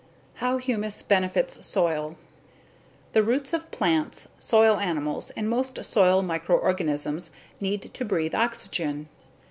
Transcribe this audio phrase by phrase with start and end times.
[0.37, 2.15] How Humus Benefits Soil
[3.13, 9.09] The roots of plants, soil animals, and most soil microorganisms need to breathe oxygen.